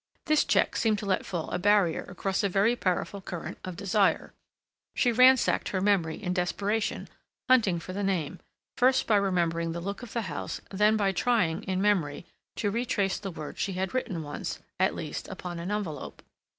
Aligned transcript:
This 0.25 0.43
check 0.43 0.75
seemed 0.75 0.97
to 0.97 1.05
let 1.05 1.27
fall 1.27 1.51
a 1.51 1.59
barrier 1.59 2.01
across 2.09 2.41
a 2.41 2.49
very 2.49 2.75
powerful 2.75 3.21
current 3.21 3.59
of 3.63 3.75
desire. 3.75 4.33
She 4.95 5.11
ransacked 5.11 5.69
her 5.69 5.79
memory 5.79 6.15
in 6.15 6.33
desperation, 6.33 7.07
hunting 7.47 7.77
for 7.79 7.93
the 7.93 8.01
name, 8.01 8.39
first 8.75 9.05
by 9.05 9.17
remembering 9.17 9.73
the 9.73 9.79
look 9.79 10.01
of 10.01 10.13
the 10.13 10.23
house, 10.23 10.59
and 10.71 10.79
then 10.79 10.97
by 10.97 11.11
trying, 11.11 11.61
in 11.65 11.83
memory, 11.83 12.25
to 12.55 12.71
retrace 12.71 13.19
the 13.19 13.29
words 13.29 13.59
she 13.59 13.73
had 13.73 13.93
written 13.93 14.23
once, 14.23 14.57
at 14.79 14.95
least, 14.95 15.27
upon 15.27 15.59
an 15.59 15.69
envelope. 15.69 16.23